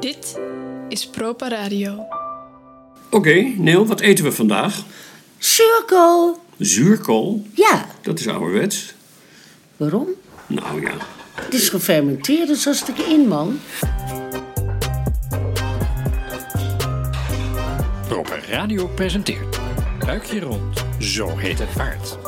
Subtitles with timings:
[0.00, 0.38] Dit
[0.88, 2.06] is Propa Radio.
[3.10, 4.84] Oké, Neil, wat eten we vandaag?
[5.38, 6.38] Cirkel.
[6.58, 7.46] Zuurkool?
[7.54, 8.94] Ja, Dat is ouderwets.
[9.76, 10.06] waarom?
[10.46, 10.92] Nou ja,
[11.34, 13.58] Het is gefermenteerd, dus als ik in, man.
[18.08, 19.60] Proper Radio presenteert
[19.98, 22.18] Buikje Rond, zo heet het paard.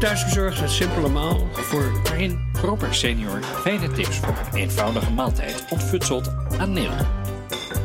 [0.00, 6.30] Thuisbezorgd met simpele maal voor waarin Proper Senior fijne tips voor een eenvoudige maaltijd ontfutselt
[6.58, 6.92] aan Neil.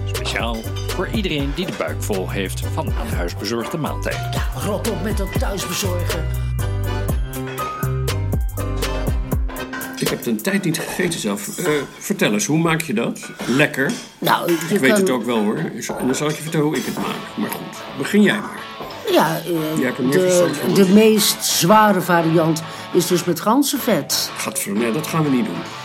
[0.05, 0.55] Speciaal
[0.87, 4.31] voor iedereen die de buik vol heeft van aan huis bezorgde maaltijden.
[4.65, 6.25] Rot op met dat thuisbezorgen.
[9.99, 11.57] ik heb het een tijd niet gegeten zelf.
[11.57, 13.29] Eh, vertel eens, hoe maak je dat?
[13.47, 13.91] Lekker.
[14.19, 14.99] Nou, je Ik weet kan...
[14.99, 15.57] het ook wel hoor.
[15.57, 17.37] En dan zal ik je vertellen hoe ik het maak.
[17.37, 18.64] Maar goed, begin jij maar.
[19.15, 24.31] Ja, eh, de, de meest zware variant is dus met ganzenvet.
[24.37, 25.84] Gadver, nee, dat gaan we niet doen.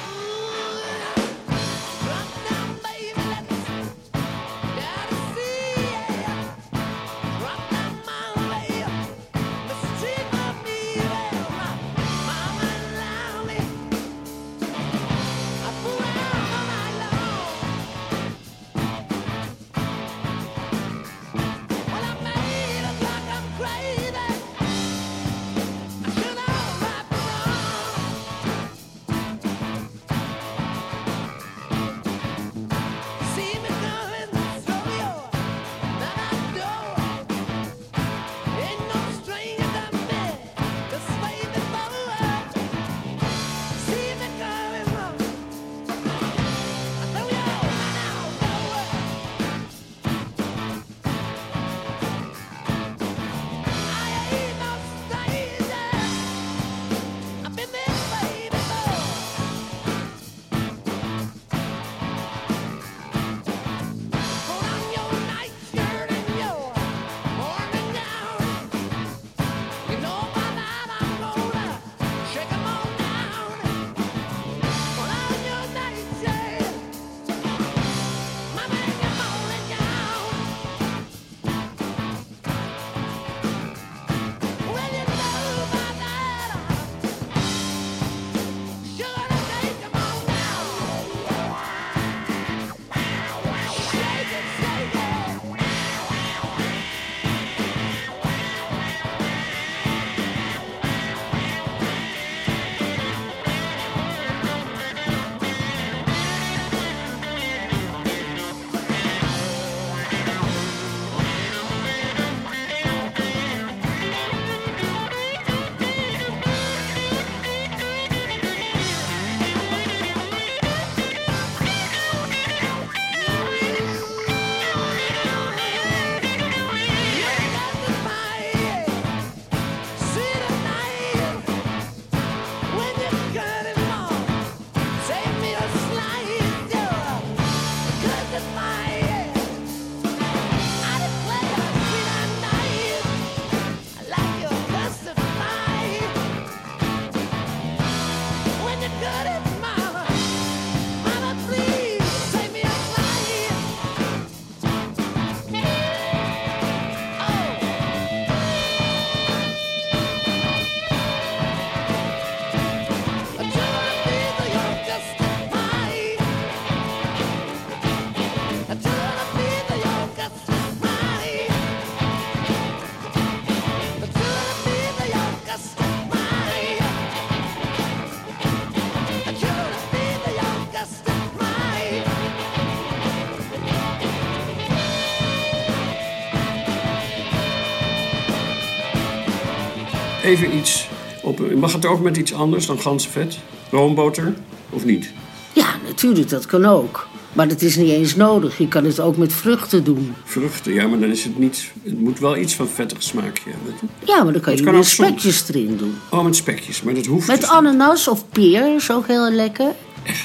[190.31, 190.89] Even iets
[191.23, 191.55] op.
[191.55, 193.39] Mag het ook met iets anders dan ganzenvet?
[193.71, 194.35] Roomboter
[194.71, 195.11] of niet?
[195.53, 197.09] Ja, natuurlijk, dat kan ook.
[197.33, 198.59] Maar dat is niet eens nodig.
[198.59, 200.15] Je kan het ook met vruchten doen.
[200.25, 201.71] Vruchten, ja, maar dan is het niet.
[201.83, 203.75] Het moet wel iets van vettig smaakje hebben.
[204.05, 204.91] Ja, maar dan kan je kan soms.
[204.91, 205.95] spekjes erin doen.
[206.11, 209.73] Oh, met spekjes, maar dat hoeft Met dus ananas of peer is ook heel lekker.
[210.07, 210.17] niet.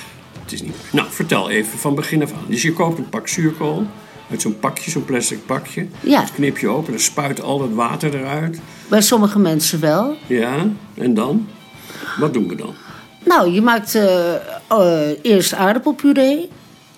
[0.43, 0.75] Het is niet.
[0.91, 2.45] Nou, vertel even van begin af aan.
[2.47, 3.87] Dus je koopt een pak zuurkool
[4.31, 5.87] uit zo'n pakje, zo'n plastic pakje.
[5.99, 6.19] Ja.
[6.21, 8.59] Dat knip je open, dan spuit al dat water eruit.
[8.89, 10.15] Bij sommige mensen wel.
[10.27, 11.47] Ja, en dan?
[12.19, 12.73] Wat doen we dan?
[13.25, 14.35] Nou, je maakt eh,
[14.67, 16.49] eh, eerst aardappelpuree.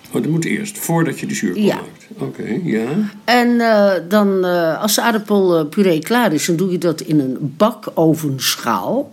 [0.08, 1.74] Oh, dat moet eerst, voordat je de zuurkool Ja.
[1.74, 1.97] maakt.
[2.20, 2.86] Oké, ja.
[3.24, 7.36] En eh, dan, eh, als de aardappelpuree klaar is, dan doe je dat in een
[7.40, 9.10] bakovenschaal.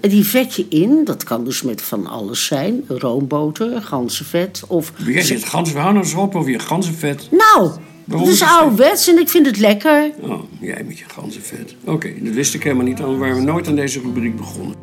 [0.00, 1.04] En die vet je in.
[1.04, 2.84] Dat kan dus met van alles zijn.
[2.88, 4.92] Roomboter, ganzenvet of...
[4.96, 7.28] Jij zit ganzen, we houden ons op over je ganzenvet.
[7.30, 7.70] Nou,
[8.04, 10.10] Waarom het is ouderwets en ik vind het lekker.
[10.20, 11.74] Oh, jij met je ganzenvet.
[11.84, 14.76] Oké, dat wist ik helemaal niet, anders waren we nooit aan deze rubriek begonnen.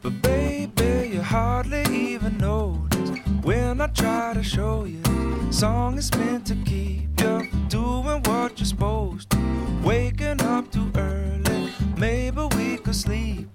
[0.00, 3.12] But baby, you hardly even notice
[3.42, 5.31] when I try to show you.
[5.52, 9.38] Song is meant to keep you doing what you're supposed to.
[9.84, 13.48] Waking up too early, maybe we could sleep.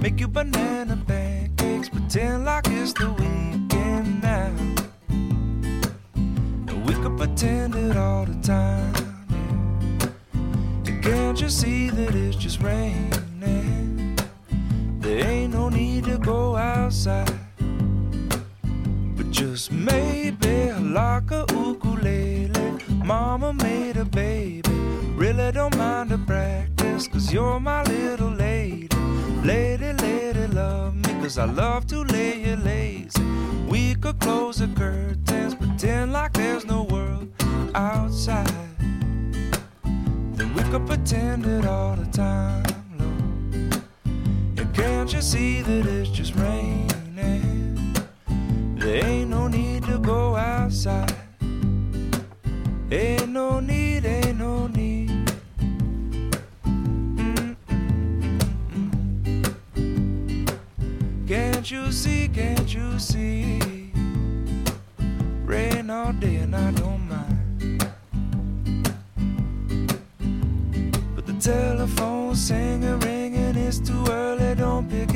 [0.00, 4.52] Make you banana pancakes, pretend like it's the weekend now.
[6.68, 8.94] And we could pretend it all the time.
[11.02, 14.16] can't you see that it's just raining?
[15.00, 17.36] There ain't no need to go outside.
[19.16, 19.72] But just
[20.42, 22.78] maybe like a ukulele.
[23.04, 24.62] Mama made a baby.
[25.16, 27.08] Really don't mind the practice.
[27.08, 28.88] Cause you're my little lady.
[29.42, 31.12] Lady, lady, love me.
[31.22, 33.22] Cause I love to lay you lazy.
[33.68, 35.54] We could close the curtains.
[35.54, 37.28] Pretend like there's no world
[37.74, 38.50] outside.
[40.34, 42.64] Then we could pretend it all the time,
[42.98, 43.82] Lord.
[44.58, 47.51] And can't you see that it's just raining?
[48.82, 51.14] There ain't no need to go outside.
[52.90, 55.08] Ain't no need, ain't no need.
[56.66, 57.56] Mm-mm-mm-mm.
[61.28, 63.60] Can't you see, can't you see?
[65.44, 67.86] Rain all day and I don't mind.
[71.14, 75.11] But the telephone singing, ringing, it's too early, don't pick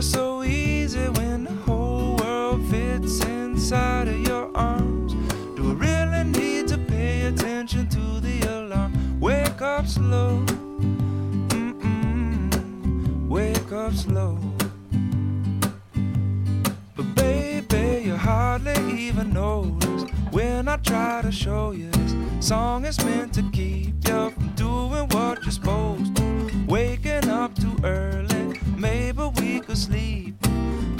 [0.00, 5.12] Just so easy when the whole world fits inside of your arms.
[5.54, 9.20] Do we really need to pay attention to the alarm?
[9.20, 10.42] Wake up slow,
[11.48, 14.38] mm-mm, wake up slow.
[16.96, 22.98] But baby, you hardly even notice when I try to show you this song is
[23.04, 25.79] meant to keep you from doing what you're supposed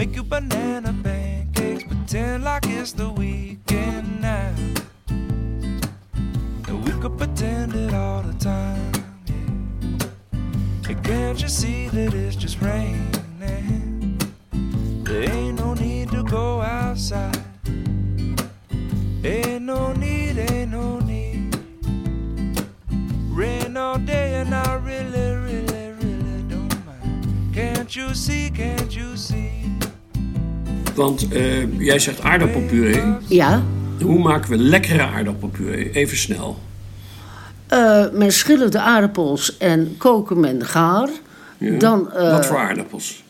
[0.01, 4.55] Make you banana pancakes, pretend like it's the weekend now.
[5.09, 8.93] And we could pretend it all the time.
[9.27, 10.89] Yeah.
[10.89, 13.11] And can't you see that it's just raining?
[15.05, 17.37] There ain't no need to go outside.
[19.23, 21.55] Ain't no need, ain't no need.
[23.29, 27.53] Rain all day and I really, really, really don't mind.
[27.53, 29.60] Can't you see, can't you see?
[31.01, 33.03] Want eh, jij zegt aardappelpuree.
[33.29, 33.63] Ja,
[34.03, 35.91] Hoe maken we lekkere aardappelpuree?
[35.93, 36.59] Even snel.
[37.69, 41.09] eh, men schillen de aardappels en koken men gaar.
[41.59, 41.79] Ja.
[41.79, 43.23] Dan, eh, Wat voor aardappels?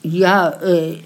[0.00, 0.58] Ja,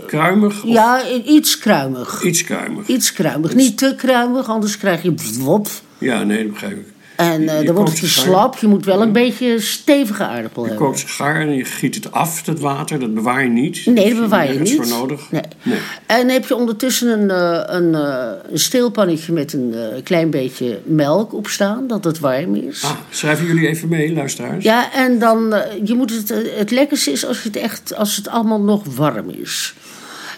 [0.06, 2.22] Kruimig of ja, iets kruimig.
[2.22, 2.88] iets kruimig?
[2.88, 3.54] Iets kruimig.
[3.54, 5.68] Niet te kruimig, anders krijg je wop.
[5.98, 6.86] Ja, nee, dat begrijp ik.
[7.16, 8.56] En Je- eh, je dan wordt kookt het te slap.
[8.58, 10.86] Je moet wel een beetje stevige aardappel Je hebben.
[10.86, 12.98] kookt ze gaar en je giet het af, dat water.
[13.00, 13.86] Dat bewaar je niet.
[13.86, 14.74] Nee, dat bewaar je niet.
[14.76, 15.30] voor nodig.
[15.30, 15.42] Nee.
[15.62, 15.78] Nee.
[16.06, 19.74] En heb je ondertussen een, eh, een, eh, een steelpannetje met een
[20.04, 22.82] klein beetje melk op staan, dat het warm is.
[22.84, 24.64] Ah, schrijven jullie even mee, luisteraars?
[24.64, 25.54] Ja, en dan,
[25.84, 29.30] je moet het, het lekkerste is als, je het echt, als het allemaal nog warm
[29.30, 29.74] is.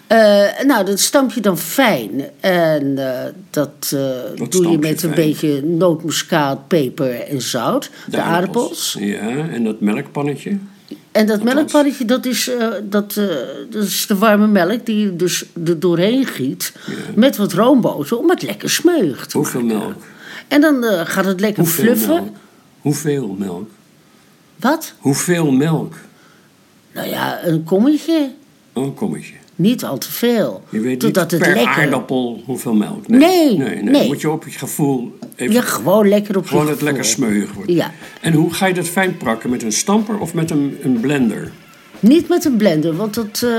[0.08, 2.22] Eh, nou, dat stamp je dan fijn.
[2.40, 7.90] En eh, dat eh, Wat doe je met een beetje nootmuskaat, peper en zout.
[8.10, 8.96] De, aardappels.
[8.98, 10.58] Ja, en dat melkpannetje.
[11.12, 12.50] En dat melkpannetje, dat is,
[12.82, 13.14] dat,
[13.70, 16.72] dat is de warme melk die je dus er doorheen giet.
[17.14, 19.78] Met wat roomboter om het lekker smeuig te Hoeveel maken.
[19.78, 20.02] melk?
[20.48, 22.14] En dan gaat het lekker Hoeveel fluffen.
[22.14, 22.36] melk?
[22.80, 23.70] Hoeveel melk?
[24.56, 24.94] Wat?
[24.98, 25.94] Hoeveel melk?
[26.92, 28.30] Nou ja, een kommetje.
[28.72, 29.34] Oh, een kommetje.
[29.58, 30.62] Niet al te veel.
[30.68, 31.82] Je weet Totdat niet het per lekker...
[31.82, 33.08] aardappel hoeveel melk.
[33.08, 33.82] Nee, nee, nee.
[33.82, 34.06] nee.
[34.06, 35.54] Moet je op je gevoel even...
[35.54, 37.70] Ja, gewoon lekker op je gewoon het lekker smeuig wordt.
[37.72, 37.90] Ja.
[38.20, 39.50] En hoe ga je dat fijn prakken?
[39.50, 41.52] Met een stamper of met een, een blender?
[42.00, 43.50] Niet met een blender, want dat, eh,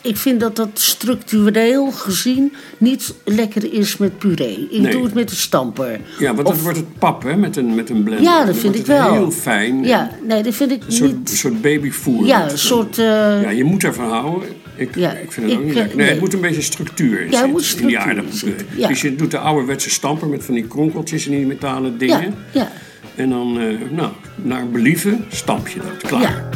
[0.00, 4.68] ik vind dat dat structureel gezien niet lekker is met puree.
[4.70, 4.92] Ik Nee.
[4.92, 6.00] doe het met een stamper.
[6.18, 8.24] Ja, want Of- dan wordt het pap hè, met, een, met een blender.
[8.26, 9.12] Ja, dat vind ik wel.
[9.12, 9.84] heel fijn.
[9.84, 11.30] Ja, nee, dat vind ik Een soort, niet...
[11.30, 12.26] een soort babyvoer.
[12.26, 12.98] Ja, een soort...
[12.98, 13.04] eh,
[13.42, 14.48] Ja, je moet ervan houden.
[14.78, 15.96] Ik, Ja, ik vind het ook niet lekker.
[15.96, 16.14] Nee, nee.
[16.14, 18.58] het moet een beetje structuur in Ja, moet zitten, in die structuur in aardappelpuree.
[18.58, 18.88] zitten, ja.
[18.88, 22.20] Dus je doet de ouderwetse stamper met van die kronkeltjes en die metalen dingen.
[22.20, 22.72] ja, ja.
[23.14, 26.08] En dan, eh, nou, naar believen stamp je dat.
[26.08, 26.48] Klaar.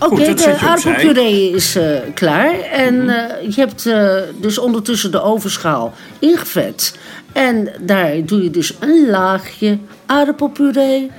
[0.00, 2.60] Oké, de aardappelpuree is eh, klaar.
[2.60, 6.98] En eh, je hebt eh, dus ondertussen de ovenschaal ingevet.
[7.32, 11.10] En daar doe je dus een laagje aardappelpuree...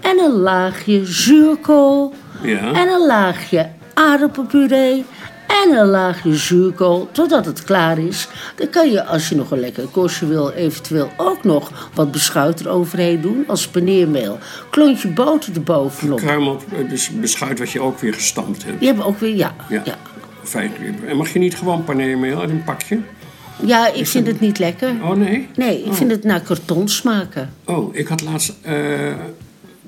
[0.00, 2.14] en een laagje zuurkool...
[2.42, 2.72] Ja.
[2.72, 5.04] en een laagje aardappelpuree...
[5.48, 8.28] en een laagje zuurkool, totdat het klaar is.
[8.56, 10.50] Dan kan je, als je nog een lekker korstje wil...
[10.50, 13.44] eventueel ook nog wat beschuit eroverheen doen...
[13.46, 14.38] als paneermeel.
[14.70, 16.18] Klontje boter erbovenop.
[16.18, 18.78] Kruimel, eh, dus beschuit wat je ook weer gestampt hebt.
[18.78, 19.54] Die hebben ook weer, ja.
[19.68, 19.82] Ja.
[19.84, 19.98] ja.
[20.42, 20.72] Fijn.
[21.06, 22.98] En mag je niet gewoon paneermeel uit een pakje?
[23.64, 24.94] Ja, ik vind het niet lekker.
[25.02, 25.48] Oh nee?
[25.56, 27.52] Nee, ik vind het naar karton smaken.
[27.64, 28.74] Oh, ik had laatst eh,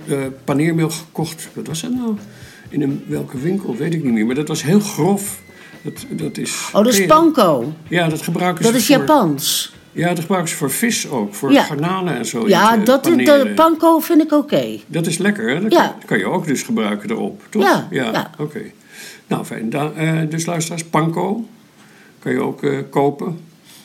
[0.07, 1.49] de paneermeel gekocht.
[1.52, 2.17] Wat was dat nou?
[2.69, 4.26] In een, welke winkel, weet ik niet meer.
[4.26, 5.40] Maar dat was heel grof.
[5.82, 7.72] Dat, dat is, Oh, dat is panko.
[7.88, 8.96] Ja, dat gebruiken Dat ze is voor...
[8.96, 9.72] Japans.
[9.92, 11.34] Ja, dat gebruiken ze voor vis ook.
[11.34, 11.62] Voor Ja.
[11.62, 12.49] garnalen en zo.
[12.49, 14.78] Ja, dat, de panko vind ik oké.
[14.87, 15.60] Dat is lekker, hè?
[15.60, 15.78] Dat Ja.
[15.87, 17.62] kan, kan je ook dus gebruiken erop, toch?
[17.62, 18.30] Ja, ja.
[18.38, 18.60] oké.
[19.26, 19.70] Nou, fijn.
[19.70, 21.44] Da, eh, dus luisteraars, panko
[22.18, 23.38] kan je ook eh, kopen.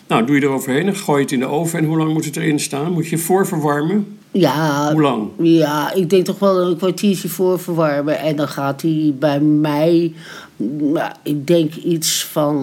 [0.07, 1.79] Nou, doe je eroverheen en gooi je het in de oven.
[1.79, 2.91] En hoe lang moet het erin staan?
[2.91, 4.17] Moet je voorverwarmen?
[4.39, 5.29] Ja, Hoe lang?
[5.37, 8.19] ja, ik denk toch wel een kwartiertje voor verwarmen.
[8.19, 10.13] En dan gaat hij bij mij,
[10.57, 12.55] nou, ik denk iets van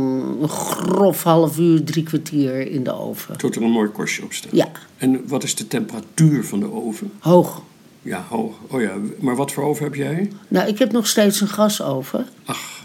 [0.42, 3.36] een grof half uur, drie kwartier in de oven.
[3.36, 4.52] Tot er een mooi korstje op staat.
[4.52, 7.12] Ja, En wat is de temperatuur van de oven?
[7.18, 7.62] hoog.
[8.02, 8.54] Ja, hoog.
[8.68, 10.30] Oh ja, maar wat voor oven heb jij?
[10.48, 12.26] Nou, ik heb nog steeds een gasoven.
[12.44, 12.80] Ach,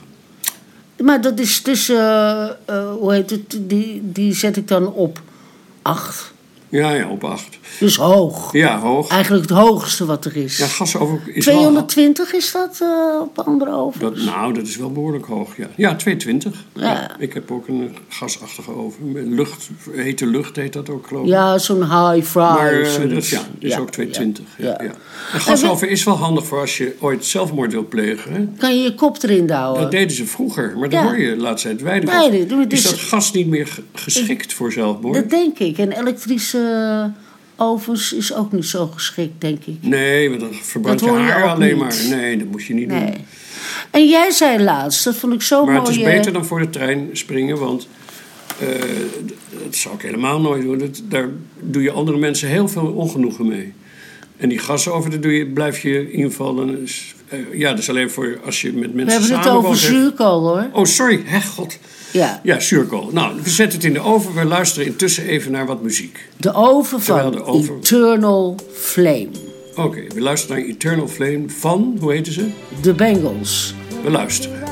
[1.03, 5.21] Maar dat is tussen, eh, eh, hoe heet het, die, die zet ik dan op
[5.81, 6.33] acht.
[6.69, 7.57] Ja, ja, op acht.
[7.79, 8.51] Dus hoog.
[8.53, 9.09] Ja, hoog.
[9.09, 10.57] Eigenlijk het hoogste wat er is.
[10.57, 11.55] Ja, gasoven is wel...
[11.55, 14.03] 220 is dat eh, op andere ovens?
[14.03, 15.67] Dat, nou, dat is wel behoorlijk hoog, ja.
[15.75, 16.63] Ja, 220.
[16.73, 17.15] Ja.
[17.19, 19.33] Ik heb ook een gasachtige oven.
[19.33, 21.29] Lucht, hete lucht heet dat ook, geloof ik.
[21.29, 22.41] Ja, zo'n high fry.
[22.41, 24.45] Maar eh, dat, is- ja, dat is Ja, ook 220.
[24.57, 24.83] Ja, ja, ja.
[24.83, 24.91] ja.
[25.33, 28.33] En gasoven is wel handig voor als je ooit zelfmoord wil plegen.
[28.33, 28.47] Hè?
[28.57, 29.81] Kan je je kop erin douwen?
[29.81, 31.03] Dat deden ze vroeger, maar Ja.
[31.03, 34.53] hoor je de laatste tijd weinig Nee, Is dus- dat gas niet meer ge- geschikt
[34.53, 35.13] voor zelfmoord?
[35.15, 35.77] Dat denk ik.
[35.77, 36.56] En elektrische
[37.55, 39.77] ovens is ook niet zo geschikt, denk ik.
[39.81, 41.77] Nee, want dan verbrandt Dat je haar alleen niet.
[41.77, 41.95] maar.
[42.09, 43.13] Nee, dat moet je niet doen.
[43.91, 45.87] En jij zei laatst, dat vond ik zo Maar mooi.
[45.87, 47.87] het is beter dan voor de trein springen, want
[48.59, 48.67] eh,
[49.63, 50.77] dat zou ik helemaal nooit doen.
[50.77, 53.73] Dat, daar doe je andere mensen heel veel ongenoegen mee.
[54.37, 56.55] En die gasoven, daar doe je, blijf je in ieder geval...
[56.55, 59.45] Dan is, eh, ja, dat is alleen voor als je met We mensen hebben het
[59.45, 60.67] samen over zuurkool, hoor.
[60.71, 61.21] Oh, sorry.
[61.25, 61.79] Hè, god.
[62.11, 62.39] Ja.
[62.43, 63.09] Ja, zuurkool.
[63.11, 64.33] Nou, we zetten het in de oven.
[64.33, 66.29] We luisteren intussen even naar wat muziek.
[66.37, 69.29] De oven van de oven- Eternal Flame.
[69.75, 72.49] Oké, we luisteren naar Eternal Flame van, hoe heette ze?
[72.81, 73.73] De Bengals.
[74.03, 74.66] We luisteren.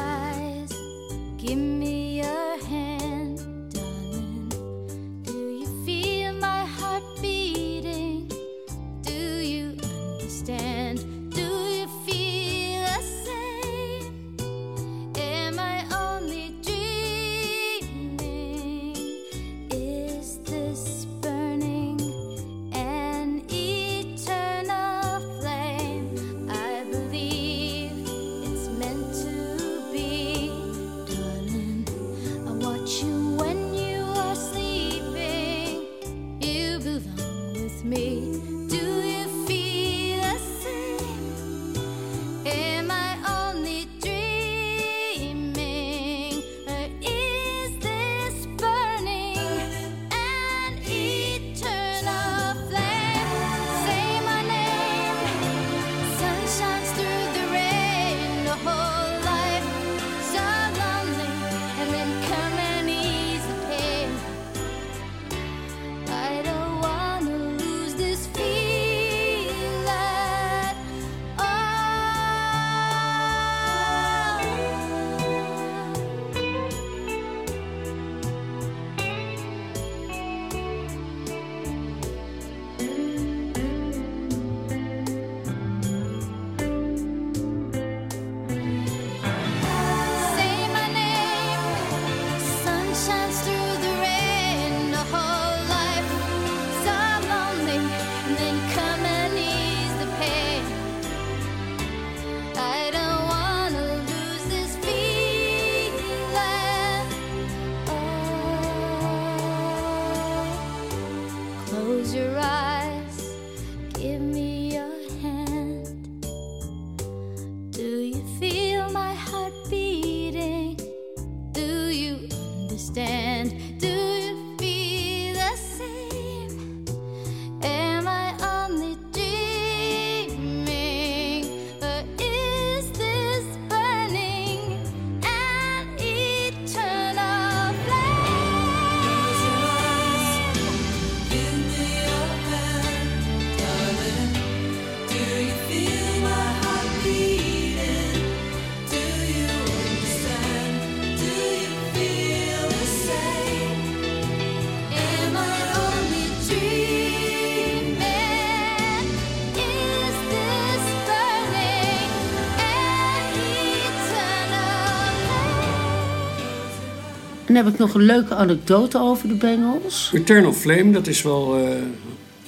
[167.45, 170.11] Dan heb ik nog een leuke anekdote over de Bengals.
[170.13, 171.69] Eternal Flame, dat is wel eh,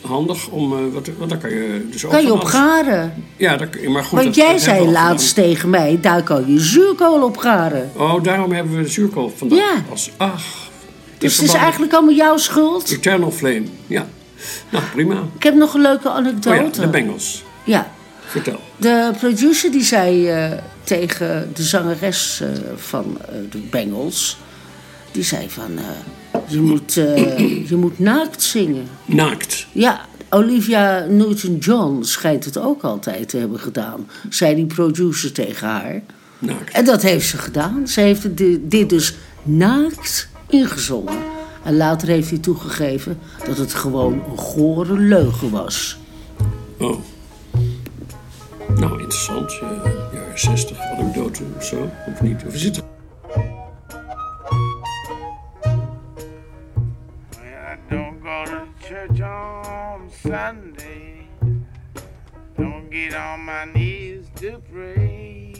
[0.09, 0.73] handig om...
[0.73, 3.23] eh, wat, wat, daar kan je dus ook Kan je op garen.
[3.37, 4.23] Ja, daar, maar goed.
[4.23, 7.91] Want jij zei laatst tegen mij, daar kan je zuurkool op garen.
[7.95, 9.57] Oh, daarom hebben we zuurkool vandaag.
[9.59, 9.83] Ja.
[9.89, 10.65] Als, ach.
[11.17, 12.91] Dus het is eigenlijk allemaal jouw schuld.
[12.91, 14.07] Eternal Flame, ja.
[14.69, 15.23] Nou, prima.
[15.35, 16.55] Ik heb nog een leuke Oh anekdote.
[16.55, 17.43] ja, de Bengals.
[17.63, 17.91] Ja,
[18.25, 18.59] Vertel.
[18.77, 20.51] de producer die zei eh,
[20.83, 22.43] tegen de zangeres
[22.75, 23.17] van
[23.49, 24.37] de Bengals...
[25.11, 28.87] die zei van, eh, je, moet, eh, je moet naakt zingen.
[29.05, 29.67] Naakt.
[29.71, 34.07] Ja, Olivia Newton-John schijnt het ook altijd te hebben gedaan.
[34.29, 36.01] Zei die producer tegen haar.
[36.39, 36.73] Naakt.
[36.73, 37.87] En dat heeft ze gedaan.
[37.87, 38.37] Ze heeft
[38.69, 41.17] dit dus naakt ingezongen.
[41.63, 45.97] En later heeft hij toegegeven dat het gewoon een gore leugen was.
[46.77, 46.99] Oh.
[48.75, 49.51] Nou, interessant.
[49.51, 49.81] Ja,
[50.13, 51.89] jaren 60, anekdote of zo.
[52.13, 52.43] Of niet?
[52.47, 52.81] Of is het...
[60.23, 61.27] Sunday.
[62.57, 65.53] Don't get on my knees to pray.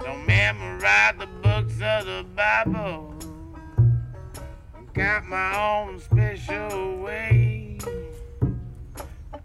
[0.00, 3.14] Don't memorize the books of the Bible.
[4.92, 7.78] Got my own special way.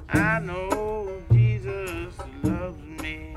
[0.09, 3.35] I know Jesus loves me.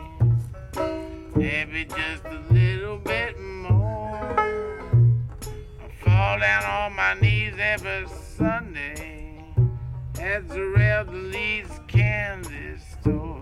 [1.37, 4.39] Maybe just a little bit more.
[4.41, 8.07] I fall down on my knees every
[8.37, 9.14] Sunday
[10.37, 10.73] at the
[13.01, 13.33] store.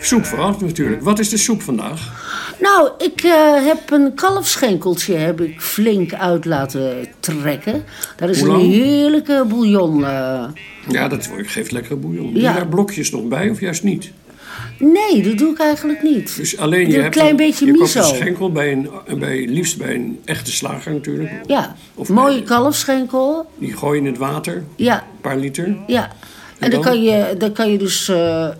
[0.00, 1.02] Soep vooraf natuurlijk.
[1.02, 2.24] Wat is de soep vandaag?
[2.60, 7.84] Nou, ik eh, heb een kalfschenkeltje heb ik flink uit laten trekken.
[8.16, 10.04] Daar is een heerlijke bouillon.
[10.04, 10.44] eh.
[10.88, 12.24] Ja, dat geeft lekkere bouillon.
[12.26, 12.52] Doe je Ja.
[12.52, 14.12] daar blokjes nog bij of juist niet?
[14.78, 16.36] Nee, dat doe ik eigenlijk niet.
[16.36, 17.98] Dus alleen je een hebt klein beetje je miso.
[17.98, 18.88] een schenkel bij een,
[19.18, 21.30] bij, liefst bij een echte slager natuurlijk.
[21.46, 23.50] Ja, Of mooie kalfsschenkel.
[23.58, 25.76] Die gooi je in het water, een Ja, paar liter.
[25.86, 26.12] ja.
[26.58, 26.80] En dan?
[26.82, 28.52] daar kan je, daar kan je dus eh, eh,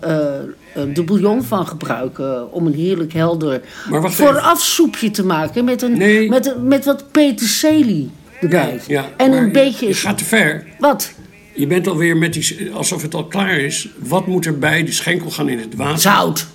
[0.73, 5.65] eh, de bouillon van gebruiken om een heerlijk helder Maar wacht vooraf soepje te maken
[5.65, 6.29] met, een, Nee.
[6.29, 8.09] met, een- met wat peterselie
[8.41, 8.79] erbij.
[8.87, 9.87] Ja, en een je- beetje...
[9.87, 10.65] Je gaat te ver.
[10.79, 11.13] Wat?
[11.57, 13.89] Je bent alweer met die, alsof het al klaar is.
[13.99, 14.83] Wat moet er bij?
[14.83, 15.99] De schenkel gaan in het water.
[15.99, 16.47] Zout.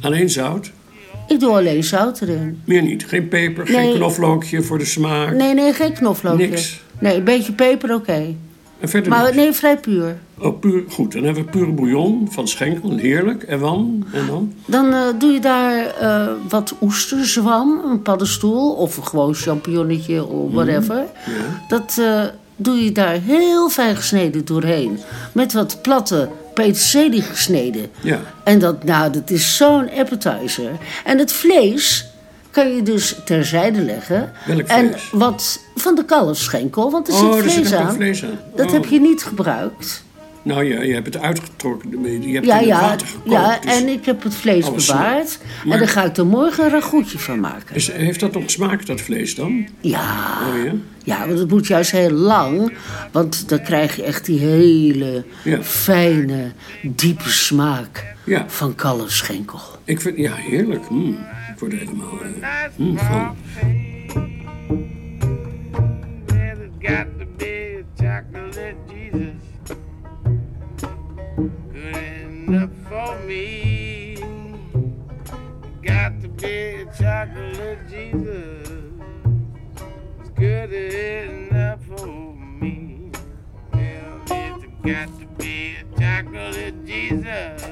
[0.00, 0.70] Alleen zout?
[1.28, 2.60] Ik doe alleen zout erin.
[2.64, 3.04] Meer niet.
[3.04, 5.34] Geen peper, geen knoflookje voor de smaak.
[5.34, 6.46] Nee, nee, geen knoflookje.
[6.48, 6.80] Niks.
[6.98, 8.34] Nee, een beetje peper, oké.
[8.80, 9.36] En verder Maar niks.
[9.36, 10.18] nee, vrij puur.
[10.38, 12.96] Oh, puur, goed, dan hebben we pure bouillon van schenkel.
[12.96, 13.42] Heerlijk.
[13.42, 14.04] En dan?
[14.12, 14.52] En dan?
[14.66, 21.04] Dan eh, doe je daar eh, wat oesterzwam, een paddenstoel of gewoon champignonnetje of whatever.
[21.68, 22.24] Dat eh,
[22.62, 24.98] doe je daar heel fijn gesneden doorheen.
[25.32, 27.86] Met wat platte peterselie gesneden.
[28.00, 28.20] Ja.
[28.44, 30.70] En dat, nou, dat is zo'n appetizer.
[31.04, 32.06] En het vlees
[32.50, 34.32] kan je dus terzijde leggen.
[34.46, 37.94] Welk En wat van de kalfsschenkel, want er Oh, zit er vlees zit ook aan.
[37.94, 38.38] vlees aan.
[38.56, 38.72] Dat Oh.
[38.72, 40.02] heb je niet gebruikt.
[40.42, 41.90] Nou ja, je hebt het uitgetrokken.
[42.22, 43.30] Je hebt Ja, het in het ja, water gekookt.
[43.30, 45.38] ja dus- en ik heb het vlees alles bewaard.
[45.64, 47.74] Maar- En daar ga ik er morgen een ragoutje van maken.
[47.76, 49.66] Is- heeft dat nog smaak, dat vlees dan?
[49.80, 50.72] Ja, Oh ja?
[51.04, 52.72] ja, want het moet juist heel lang.
[53.12, 55.62] Want dan krijg je echt die hele Ja.
[55.62, 58.44] fijne, diepe smaak Ja.
[58.48, 59.60] van kalfsschenkel.
[59.84, 60.90] Ik vind, ja, heerlijk.
[60.90, 61.18] Mm.
[61.52, 63.36] Ik word er helemaal eh, mm, van.
[66.82, 68.74] Got to be chocolate
[73.30, 74.16] me.
[75.82, 78.68] Got to be chocolate Jesus.
[80.18, 83.12] It's good enough for me.
[83.72, 87.62] Well, it's got to be a chocolate Jesus.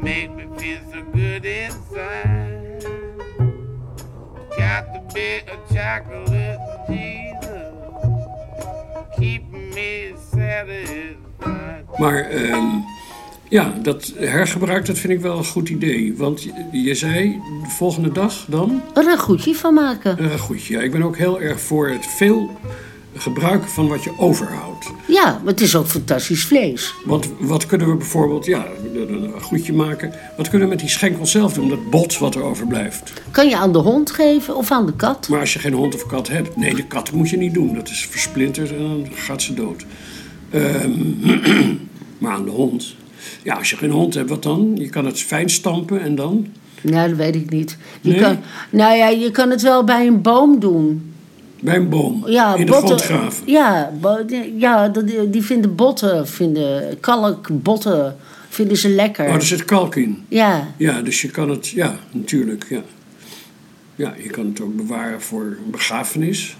[0.00, 2.82] Make me feel so good inside.
[4.58, 7.74] Got to be a chocolate Jesus.
[9.16, 11.86] Keep me satisfied.
[11.98, 12.91] Maar ehm,
[13.52, 16.14] ja, dat hergebruik, dat vind ik wel een goed idee.
[16.16, 20.22] Want je, je zei, de volgende dag dan Een ragoutje van maken.
[20.22, 20.74] een ragoutje.
[20.74, 22.50] Ja, ik ben ook heel erg voor het veel
[23.16, 24.90] gebruiken van wat je overhoudt.
[25.08, 26.94] Ja, maar het is ook fantastisch vlees.
[27.04, 30.12] Want wat kunnen we bijvoorbeeld, ja, een ragoutje maken.
[30.36, 33.12] Wat kunnen we met die schenkel zelf doen, dat bot wat er overblijft?
[33.30, 35.28] Kan je aan de hond geven of aan de kat?
[35.28, 37.74] Maar als je geen hond of kat hebt, nee, de kat moet je niet doen.
[37.74, 39.84] Dat is versplinterd en dan gaat ze dood.
[40.50, 40.90] Ehm,
[42.18, 42.94] maar aan de hond.
[43.42, 44.72] Ja, als je geen hond hebt, wat dan?
[44.76, 46.46] Je kan het fijn stampen en dan?
[46.80, 47.76] Nou, dat weet ik niet.
[48.00, 48.20] Je Nee?
[48.20, 48.38] kan,
[48.70, 51.12] nou ja, je kan het wel bij een boom doen.
[51.60, 52.22] Bij een boom.
[52.26, 53.42] Ja, in de botten, grond graven.
[53.46, 53.92] Ja,
[54.56, 58.16] ja die, die vinden botten, vinden, kalkbotten,
[58.48, 59.26] vinden ze lekker.
[59.28, 60.24] Oh, er zit kalk in.
[60.28, 62.82] Ja, Ja, dus je kan het, ja, natuurlijk, ja.
[63.96, 66.56] Ja, je kan het ook bewaren voor een begrafenis.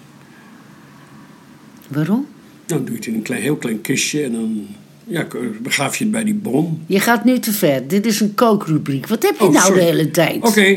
[1.88, 2.26] waarom?
[2.66, 4.66] Dan doe je het in een klein, heel klein kistje en dan
[5.12, 5.26] ja,
[5.62, 6.82] begraaf je het bij die bron.
[6.86, 7.88] Je gaat nu te ver.
[7.88, 9.06] Dit is een kookrubriek.
[9.08, 9.80] Wat heb je Oh, nou sorry.
[9.80, 10.42] de hele tijd?
[10.44, 10.76] Oké,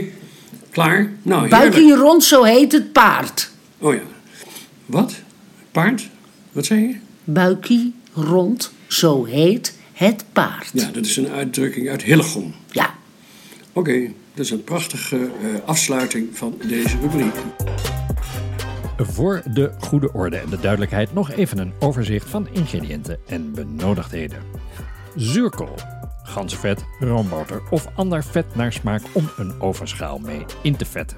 [0.72, 1.12] klaar.
[1.22, 2.00] Nou, heerlijk.
[2.00, 3.52] rond, zo heet het paard.
[3.78, 4.02] Oh ja.
[4.86, 5.14] Wat?
[5.72, 6.10] Paard?
[6.52, 6.96] Wat zei je?
[7.24, 10.70] Buikje rond, zo heet het paard.
[10.74, 12.54] Ja, dat is een uitdrukking uit Hillegom.
[12.72, 12.94] Ja.
[13.74, 14.00] Oké,
[14.34, 17.36] dat is een prachtige eh, afsluiting van deze rubriek.
[18.98, 24.40] Voor de goede orde en de duidelijkheid nog even een overzicht van ingrediënten en benodigdheden.
[25.16, 25.76] Zuurkool,
[26.24, 31.18] ganzenvet, roomboter of ander vet naar smaak om een ovenschaal mee in te vetten.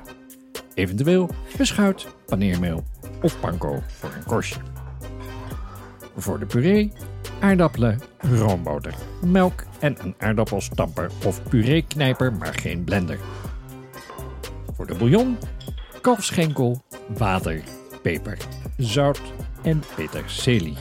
[0.73, 2.83] Eventueel beschuit, paneermeel
[3.21, 4.59] of panko voor een korstje.
[6.17, 6.91] Voor de puree,
[7.39, 13.19] aardappelen, roomboter, melk en een aardappelstamper of pureeknijper, maar geen blender.
[14.75, 15.37] Voor de bouillon,
[16.01, 17.61] kalfsschenkel, water,
[18.01, 18.37] peper,
[18.77, 19.21] zout
[19.63, 20.77] en peterselie.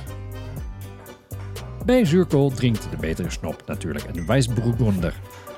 [1.84, 5.14] Bij zuurkool drinkt de betere snop natuurlijk een Weissburgunder.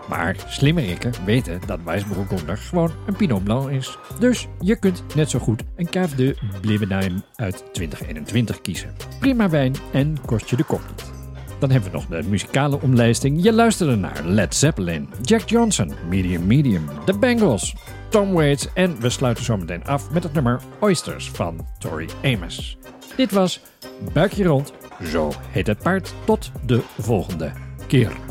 [0.09, 3.99] Maar slimme rikken weten dat Weissburgunder gewoon een Pinot Blanc is.
[4.19, 8.95] Dus je kunt net zo goed een Cave de Blevenheim uit 2021 kiezen.
[9.21, 11.18] Prima wijn en kost je de kop niet.
[11.59, 13.42] Dan hebben we nog de muzikale omlijsting.
[13.42, 17.75] Je luisterde naar Led Zeppelin, Jack Johnson, Medium Medium, The Bangles,
[18.09, 22.79] Tom Waits en we sluiten zometeen af met het nummer Oysters van Tori Amos.
[23.16, 23.61] Dit was
[24.12, 26.14] Buikje Rond, zo heet het paard.
[26.25, 27.53] Tot de volgende
[27.87, 28.28] keer.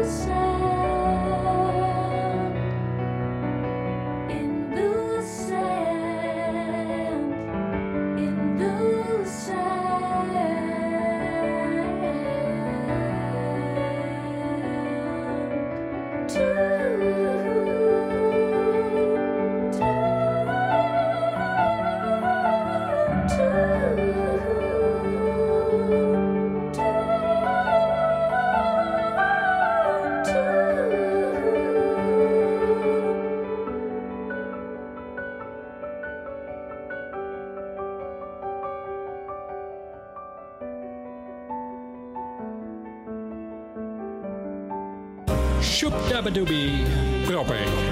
[0.00, 0.51] In
[45.92, 46.86] Shoop Dabadoobie
[47.26, 47.91] Proper Radio.